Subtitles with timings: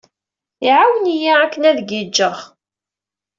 [0.67, 2.37] Iɛawen-iyi akken ad gijjeɣ.